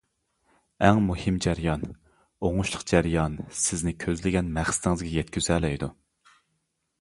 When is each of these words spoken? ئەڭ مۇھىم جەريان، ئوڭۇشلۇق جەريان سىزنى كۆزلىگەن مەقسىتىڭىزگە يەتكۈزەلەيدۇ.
ئەڭ 0.85 1.01
مۇھىم 1.09 1.35
جەريان، 1.45 1.83
ئوڭۇشلۇق 2.49 2.85
جەريان 2.93 3.37
سىزنى 3.65 3.95
كۆزلىگەن 4.05 4.51
مەقسىتىڭىزگە 4.57 5.13
يەتكۈزەلەيدۇ. 5.19 5.93